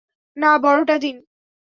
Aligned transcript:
না, 0.37 0.51
বড়টা 0.63 0.95
দিন! 0.97 1.15